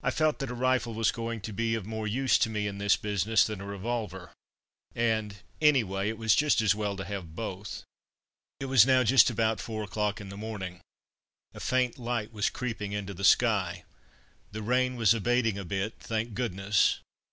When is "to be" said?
1.40-1.74